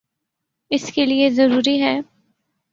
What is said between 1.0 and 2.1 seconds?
لئیے ضروری ہے